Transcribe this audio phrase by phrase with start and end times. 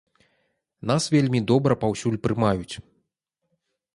[0.91, 2.75] Нас вельмі добра паўсюль прымаюць.